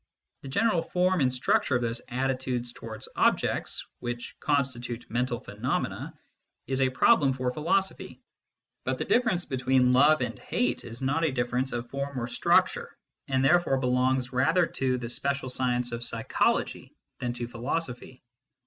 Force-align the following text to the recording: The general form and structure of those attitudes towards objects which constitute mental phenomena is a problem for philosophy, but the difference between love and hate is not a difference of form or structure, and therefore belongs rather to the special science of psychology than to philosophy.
The 0.41 0.47
general 0.47 0.81
form 0.81 1.21
and 1.21 1.31
structure 1.31 1.75
of 1.75 1.83
those 1.83 2.01
attitudes 2.07 2.73
towards 2.73 3.07
objects 3.15 3.85
which 3.99 4.35
constitute 4.39 5.05
mental 5.11 5.39
phenomena 5.39 6.15
is 6.65 6.81
a 6.81 6.89
problem 6.89 7.33
for 7.33 7.51
philosophy, 7.51 8.19
but 8.83 8.97
the 8.97 9.05
difference 9.05 9.45
between 9.45 9.91
love 9.91 10.21
and 10.21 10.39
hate 10.39 10.83
is 10.85 11.03
not 11.03 11.23
a 11.23 11.31
difference 11.31 11.71
of 11.71 11.87
form 11.87 12.19
or 12.19 12.25
structure, 12.25 12.97
and 13.27 13.45
therefore 13.45 13.77
belongs 13.77 14.33
rather 14.33 14.65
to 14.65 14.97
the 14.97 15.07
special 15.07 15.49
science 15.51 15.91
of 15.91 16.03
psychology 16.03 16.95
than 17.19 17.31
to 17.33 17.47
philosophy. 17.47 18.23